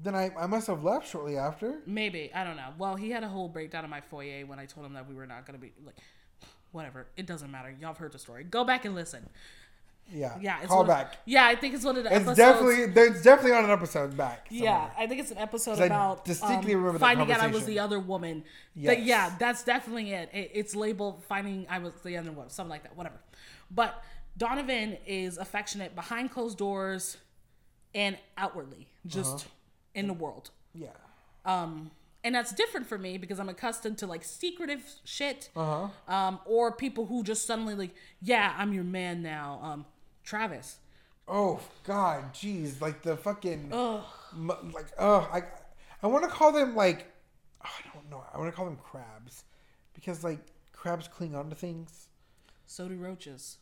[0.00, 1.80] Then I, I must have left shortly after.
[1.86, 2.70] Maybe I don't know.
[2.78, 5.14] Well, he had a whole breakdown in my foyer when I told him that we
[5.14, 5.96] were not gonna be like,
[6.72, 7.06] whatever.
[7.16, 7.70] It doesn't matter.
[7.80, 8.44] Y'all have heard the story.
[8.44, 9.28] Go back and listen.
[10.11, 10.38] Yeah.
[10.40, 11.18] Yeah, it's Call one of- back.
[11.27, 12.38] yeah, I think it's one of the It's episodes.
[12.38, 14.47] definitely there's definitely on an episode back.
[14.51, 14.90] Yeah.
[14.97, 17.66] I think it's an episode 'Cause I about distinctly um, remember finding out I was
[17.66, 18.44] the other woman.
[18.75, 18.97] Yes.
[18.97, 20.31] That- yeah, that's definitely it.
[20.33, 20.51] it.
[20.55, 23.21] It's labeled finding I was the other woman, something like that, whatever.
[23.71, 24.03] But
[24.37, 27.18] Donovan is affectionate behind closed doors
[27.94, 29.49] and outwardly, just Uh-huh.
[29.94, 30.51] in the world.
[30.75, 30.88] Yeah.
[31.44, 31.90] Um,
[32.25, 36.12] and that's different for me because I'm accustomed to like secretive shit, Uh huh.
[36.14, 39.61] um, or people who just suddenly like, yeah, I'm your man now.
[39.62, 39.87] Um,
[40.28, 40.78] Travis.
[41.26, 44.04] Oh God, jeez, like the fucking Ugh.
[44.36, 45.42] like oh I
[46.02, 47.10] I want to call them like
[47.64, 49.44] oh, I don't know I want to call them crabs
[49.94, 50.40] because like
[50.72, 52.08] crabs cling onto things.
[52.66, 53.56] So do roaches.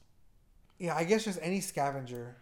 [0.81, 2.37] Yeah, I guess just any scavenger.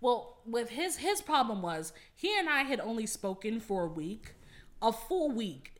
[0.00, 4.32] Well, with his his problem was he and I had only spoken for a week,
[4.80, 5.74] a full week,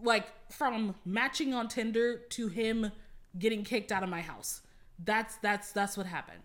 [0.00, 2.92] like from matching on Tinder to him
[3.36, 4.60] getting kicked out of my house.
[5.04, 6.42] That's that's that's what happened.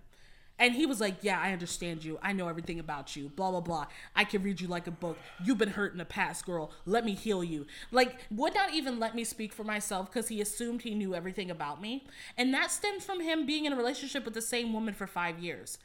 [0.59, 2.19] And he was like, "Yeah, I understand you.
[2.21, 3.29] I know everything about you.
[3.29, 3.87] Blah blah blah.
[4.15, 5.17] I can read you like a book.
[5.43, 6.71] You've been hurt in the past, girl.
[6.85, 10.41] Let me heal you." Like, would not even let me speak for myself because he
[10.41, 12.05] assumed he knew everything about me,
[12.37, 15.39] and that stemmed from him being in a relationship with the same woman for five
[15.39, 15.79] years.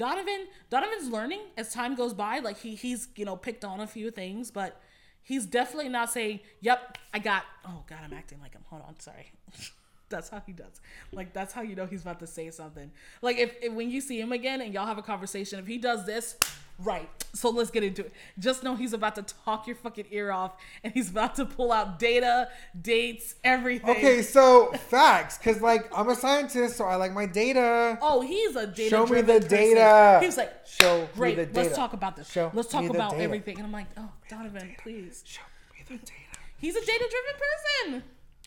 [0.00, 2.38] Donovan Donovan's learning as time goes by.
[2.38, 4.80] Like he he's you know picked on a few things, but
[5.22, 8.64] he's definitely not saying, "Yep, I got." Oh God, I'm acting like him.
[8.70, 9.32] Hold on, sorry.
[10.10, 10.80] that's how he does.
[11.12, 12.90] Like that's how you know he's about to say something.
[13.22, 15.78] Like if, if when you see him again and y'all have a conversation, if he
[15.78, 16.36] does this,
[16.78, 17.08] right.
[17.32, 18.12] So let's get into it.
[18.38, 21.72] Just know he's about to talk your fucking ear off, and he's about to pull
[21.72, 22.48] out data,
[22.80, 23.90] dates, everything.
[23.90, 27.98] Okay, so facts, because like I'm a scientist, so I like my data.
[28.02, 28.90] Oh, he's a data.
[28.90, 29.06] Driven.
[29.06, 29.48] Show me the person.
[29.48, 30.18] data.
[30.20, 31.36] He was like, Show me great.
[31.36, 31.74] Let's data.
[31.74, 32.30] talk about this.
[32.30, 33.22] Show Let's talk about data.
[33.22, 33.56] everything.
[33.56, 35.22] And I'm like, oh, Donovan, please.
[35.24, 35.42] Show
[35.72, 36.12] me the data.
[36.56, 38.02] He's a data driven person.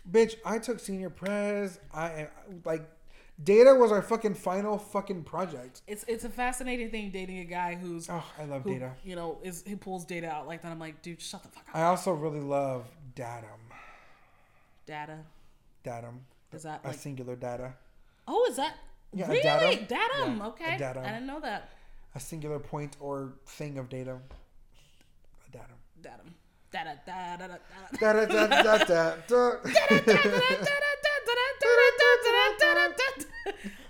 [0.09, 1.79] Bitch, I took senior pres.
[1.93, 2.27] I
[2.65, 2.83] like
[3.43, 5.81] data was our fucking final fucking project.
[5.87, 8.91] It's it's a fascinating thing dating a guy who's Oh, I love who, data.
[9.03, 10.71] you know is he pulls data out like that.
[10.71, 11.75] I'm like, dude, shut the fuck up.
[11.75, 12.85] I also really love
[13.15, 13.47] datum.
[14.85, 15.19] Data
[15.83, 16.21] Datum.
[16.51, 16.97] is that A like?
[16.97, 17.73] singular data.
[18.27, 18.75] Oh, is that
[19.13, 19.85] Yeah, really datum.
[19.87, 20.37] datum?
[20.37, 21.03] Yeah, okay, datum.
[21.05, 21.69] I didn't know that.
[22.15, 24.17] A singular point or thing of data.
[25.47, 25.77] A datum.
[26.01, 26.35] Datum.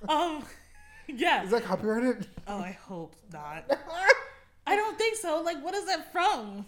[0.08, 0.43] Um,
[1.08, 1.43] yeah.
[1.43, 2.28] Is that copyrighted?
[2.48, 3.65] Oh, I hope not.
[4.67, 5.41] I don't think so.
[5.41, 6.65] Like, what is that from?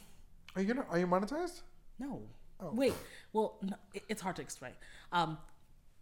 [0.56, 0.86] Are you gonna?
[0.90, 1.62] Are you monetized?
[2.00, 2.22] No.
[2.62, 2.72] Oh.
[2.74, 2.94] Wait.
[3.34, 4.72] Well, no, it- it's hard to explain.
[5.12, 5.38] Um,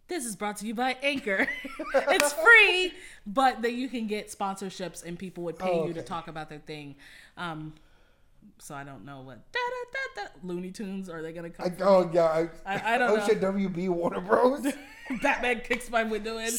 [0.06, 1.48] this is brought to you by Anchor.
[1.94, 2.92] it's free,
[3.26, 6.48] but that you can get sponsorships and people would pay Oh, you to talk about
[6.48, 6.94] their thing.
[7.36, 7.74] Um,
[8.58, 11.66] so I don't know what da, da, da, da, Looney Tunes are they gonna come?
[11.66, 12.24] I, for oh yeah.
[12.24, 13.26] I, I- I don't oh know.
[13.26, 13.40] shit.
[13.40, 14.66] WB Warner Bros.
[15.22, 16.50] Batman kicks my window in.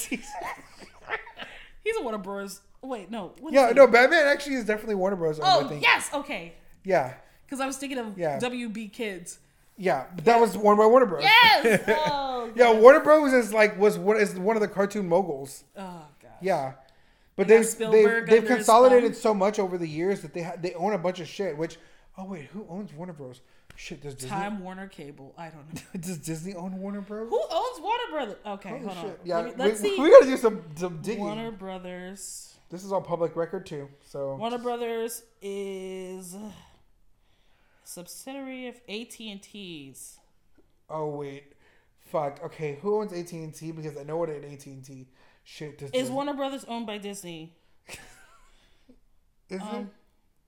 [1.84, 2.62] He's a Warner Bros.
[2.82, 3.34] Wait, no.
[3.40, 3.72] what yeah.
[3.76, 3.88] No.
[3.88, 5.40] Batman actually is definitely Warner Bros.
[5.42, 5.82] Oh think.
[5.82, 6.54] yes, okay.
[6.84, 7.14] Yeah.
[7.46, 8.40] Because I was thinking of Yeah.
[8.40, 9.40] WB Kids.
[9.78, 10.06] Yeah.
[10.24, 11.24] That was one by Warner Bros.
[11.24, 11.84] Yes.
[12.08, 12.52] Oh.
[12.56, 15.64] Yeah, Warner Bros is like was one is one of the cartoon moguls.
[15.76, 16.32] Oh god.
[16.42, 16.74] Yeah,
[17.36, 20.74] but They they've they've, they've consolidated so much over the years that they ha- they
[20.74, 21.58] own a bunch of shit.
[21.58, 21.78] Which
[22.18, 23.42] oh wait, who owns Warner Bros?
[23.78, 25.34] Shit, does Disney Time Warner Cable.
[25.38, 25.82] I don't know.
[26.00, 27.30] does Disney own Warner Bros?
[27.30, 28.36] Who owns Warner Brothers?
[28.46, 29.14] Okay, Holy hold on.
[29.26, 30.02] Yeah, Let me, let's we, see.
[30.02, 31.24] we gotta do some some digging.
[31.26, 32.54] Warner Brothers.
[32.70, 33.90] This is all public record too.
[34.06, 36.54] So Warner Brothers is a
[37.84, 40.20] subsidiary of AT and T's.
[40.90, 41.52] oh wait,
[42.00, 42.42] fuck.
[42.46, 43.72] Okay, who owns AT and T?
[43.72, 45.08] Because I know what an AT and T.
[45.46, 47.54] Shit, does Is Warner Brothers owned by Disney?
[47.88, 47.98] is
[49.50, 49.62] it?
[49.62, 49.92] um,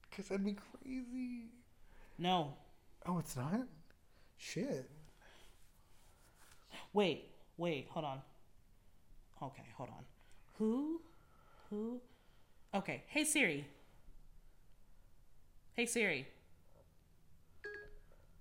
[0.09, 1.43] Because that'd be crazy.
[2.17, 2.53] No.
[3.05, 3.61] Oh, it's not.
[4.37, 4.89] Shit.
[6.93, 7.25] Wait,
[7.57, 8.21] wait, hold on.
[9.41, 10.03] Okay, hold on.
[10.57, 10.99] Who?
[11.69, 12.01] Who?
[12.73, 13.67] Okay, hey Siri.
[15.73, 16.27] Hey Siri.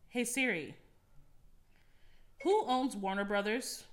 [0.08, 0.74] Hey Siri.
[2.44, 3.84] Who owns Warner Brothers?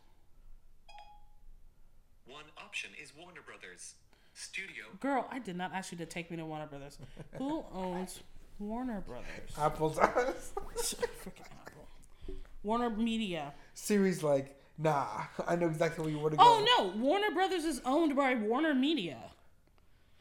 [2.26, 3.96] One option is Warner Brothers.
[4.34, 4.86] Studio.
[5.00, 6.98] Girl, I did not ask you to take me to Warner Brothers.
[7.38, 8.22] Who owns
[8.60, 9.28] Warner Brothers?
[9.60, 10.54] Apple does.
[10.76, 12.36] Freaking Apple.
[12.64, 13.54] Warner Media.
[13.74, 16.84] Siri's like, nah, I know exactly where you want to oh, go.
[16.84, 19.18] Oh no, Warner Brothers is owned by Warner Media.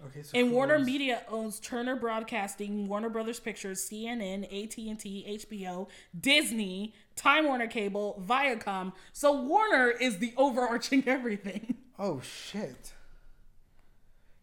[0.07, 5.89] Okay, so And Warner owns- Media owns Turner Broadcasting, Warner Brothers Pictures, CNN, AT&T, HBO,
[6.19, 8.93] Disney, Time Warner Cable, Viacom.
[9.13, 11.77] So Warner is the overarching everything.
[11.99, 12.93] Oh shit.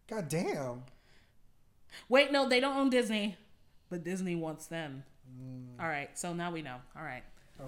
[0.08, 0.84] God damn.
[2.08, 3.36] Wait, no, they don't own Disney,
[3.90, 5.04] but Disney wants them.
[5.80, 6.78] All right, so now we know.
[6.98, 7.24] All right,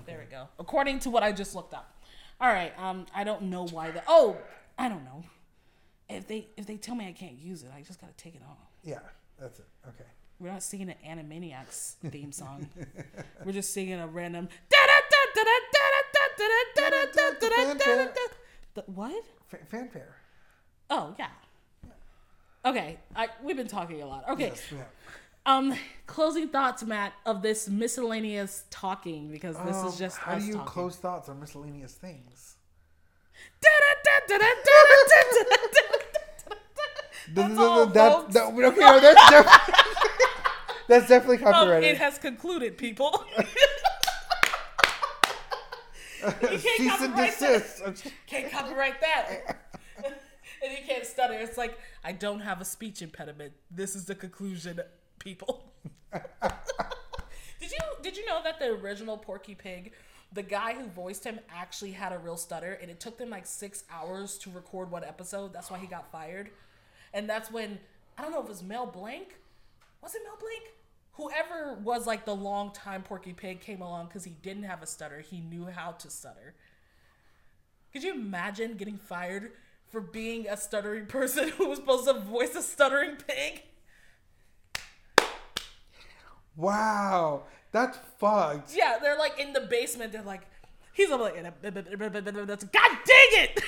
[0.06, 0.48] there we go.
[0.60, 2.02] According to what I just looked up.
[2.40, 4.02] All right, um, I don't know why the.
[4.08, 4.38] Oh,
[4.78, 5.24] I don't know.
[6.12, 8.42] If they if they tell me I can't use it, I just gotta take it
[8.50, 8.58] off.
[8.84, 9.00] Yeah,
[9.40, 9.66] that's it.
[9.88, 10.06] Okay.
[10.40, 12.68] We're not singing an Animaniacs theme song.
[12.80, 12.84] Oh,
[13.46, 14.50] We're just singing a random.
[18.74, 19.24] The- What?
[19.54, 20.16] F- fanfare.
[20.90, 21.28] Oh yeah.
[22.64, 24.28] Okay, I, we've been talking a lot.
[24.30, 24.64] Okay, Yes,
[25.46, 25.74] um,
[26.06, 30.54] closing thoughts, Matt, of this miscellaneous talking because this Um, is just how do you
[30.54, 30.68] talking.
[30.68, 32.56] close thoughts on miscellaneous things?
[37.34, 38.34] That's Th- th- all, that, folks.
[38.34, 39.74] that, okay, no, that's definitely
[40.88, 41.90] that's definitely Um, copyrighted.
[41.92, 43.24] it has concluded, people.
[43.38, 43.44] you
[46.24, 48.04] can't Cease copyright that.
[48.28, 49.58] can't copyright that.
[50.04, 51.34] and you can't stutter.
[51.34, 53.54] It's like I don't have a speech impediment.
[53.70, 54.80] This is the conclusion,
[55.20, 55.72] people.
[56.14, 59.94] did you did you know that the original Porky Pig,
[60.34, 63.46] the guy who voiced him actually had a real stutter, and it took them like
[63.46, 65.54] six hours to record one episode.
[65.54, 66.50] That's why he got fired.
[67.14, 67.80] And that's when
[68.18, 69.36] I don't know if it was Mel Blanc.
[70.02, 70.64] Was it Mel Blanc?
[71.14, 74.88] Whoever was like the long time Porky Pig came along because he didn't have a
[74.88, 75.20] stutter.
[75.20, 76.56] He knew how to stutter.
[77.92, 79.52] Could you imagine getting fired
[79.90, 83.64] for being a stuttering person who was supposed to voice a stuttering pig?
[86.56, 88.74] Wow, that's fucked.
[88.76, 90.12] Yeah, they're like in the basement.
[90.12, 90.42] They're like,
[90.94, 93.64] he's like, that's God dang it!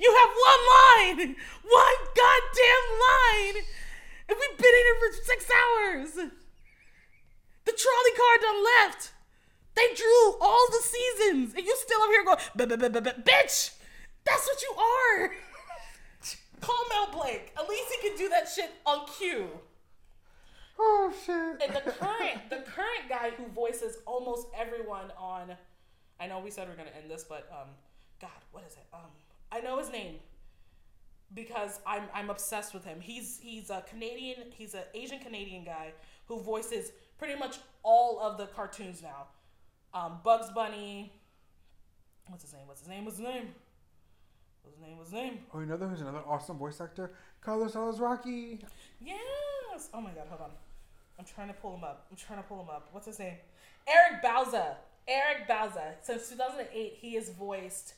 [0.00, 3.64] You have one line, one goddamn line,
[4.28, 6.12] and we've been in here for six hours.
[6.14, 9.12] The trolley car done left.
[9.74, 13.00] They drew all the seasons, and you still up here going, "B- b- b- b-
[13.00, 13.74] b- bitch.
[14.24, 15.30] That's what you are.
[16.60, 17.52] Call Mel Blanc.
[17.58, 19.48] At least he can do that shit on cue.
[20.78, 21.62] Oh shit.
[21.62, 25.52] And the current the current guy who voices almost everyone on
[26.18, 27.68] I know we said we're gonna end this, but um
[28.20, 28.86] God, what is it?
[28.92, 29.10] Um
[29.54, 30.16] I know his name
[31.32, 33.00] because I'm I'm obsessed with him.
[33.00, 35.92] He's he's a Canadian he's an Asian Canadian guy
[36.26, 39.28] who voices pretty much all of the cartoons now.
[39.94, 41.12] Um Bugs Bunny
[42.26, 42.62] What's his name?
[42.66, 43.04] What's his name?
[43.04, 43.48] What's his name?
[44.62, 44.96] What's his name?
[44.96, 45.38] What's his name?
[45.52, 47.12] Oh, you know who's another awesome voice actor?
[47.40, 48.62] Carlos Alazraqui.
[49.00, 49.90] Yes.
[49.92, 50.50] Oh my god, hold on.
[51.18, 52.06] I'm trying to pull him up.
[52.10, 52.88] I'm trying to pull him up.
[52.92, 53.34] What's his name?
[53.86, 54.76] Eric Bauza.
[55.06, 55.94] Eric Bauza.
[56.02, 57.94] Since 2008, he has voiced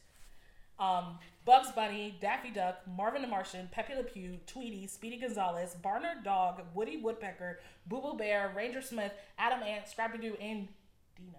[0.79, 6.25] um, Bugs Bunny, Daffy Duck, Marvin the Martian, Pepe Le Pew, Tweety, Speedy Gonzales, Barnyard
[6.25, 10.69] Dawg, Woody Woodpecker, Boo Boo Bear, Ranger Smith, Atom Ant, Scrappy Doo, and
[11.17, 11.39] Dino.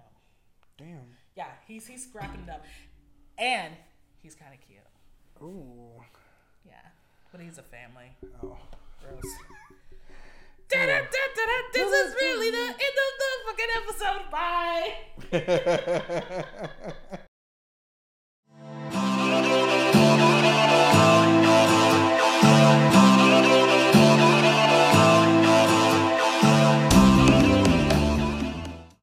[0.78, 1.16] Damn.
[1.36, 2.66] Yeah, he's he's scrapping it up,
[3.38, 3.74] and
[4.22, 4.80] he's kind of cute.
[5.42, 6.02] Ooh.
[6.66, 6.74] Yeah,
[7.32, 8.16] but he's a family.
[8.44, 8.58] Oh.
[9.04, 9.22] Gross.
[10.70, 14.24] Da-da-da-da-da, This is really the end of the fucking episode.
[17.12, 17.18] Bye.